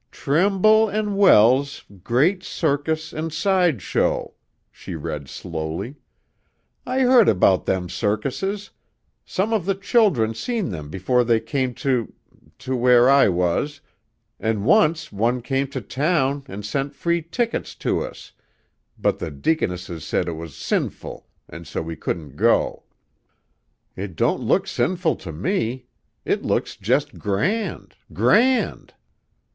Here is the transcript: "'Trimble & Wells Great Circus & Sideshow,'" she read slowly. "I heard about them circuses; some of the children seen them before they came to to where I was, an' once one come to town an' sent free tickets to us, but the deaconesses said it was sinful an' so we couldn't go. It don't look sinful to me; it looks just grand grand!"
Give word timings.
"'Trimble 0.11 0.87
& 1.05 1.13
Wells 1.15 1.83
Great 2.03 2.41
Circus 2.41 3.13
& 3.23 3.29
Sideshow,'" 3.29 4.33
she 4.71 4.95
read 4.95 5.29
slowly. 5.29 5.93
"I 6.87 7.01
heard 7.01 7.29
about 7.29 7.67
them 7.67 7.87
circuses; 7.87 8.71
some 9.23 9.53
of 9.53 9.67
the 9.67 9.75
children 9.75 10.33
seen 10.33 10.69
them 10.71 10.89
before 10.89 11.23
they 11.23 11.39
came 11.39 11.75
to 11.75 12.11
to 12.57 12.75
where 12.75 13.11
I 13.11 13.29
was, 13.29 13.79
an' 14.39 14.63
once 14.63 15.11
one 15.11 15.39
come 15.43 15.67
to 15.67 15.81
town 15.81 16.45
an' 16.47 16.63
sent 16.63 16.95
free 16.95 17.21
tickets 17.21 17.75
to 17.75 18.03
us, 18.03 18.31
but 18.97 19.19
the 19.19 19.29
deaconesses 19.29 20.03
said 20.03 20.27
it 20.27 20.31
was 20.33 20.55
sinful 20.55 21.27
an' 21.47 21.65
so 21.65 21.79
we 21.83 21.95
couldn't 21.95 22.35
go. 22.35 22.85
It 23.95 24.15
don't 24.15 24.41
look 24.41 24.65
sinful 24.65 25.17
to 25.17 25.31
me; 25.31 25.85
it 26.25 26.41
looks 26.41 26.75
just 26.75 27.19
grand 27.19 27.93
grand!" 28.13 28.95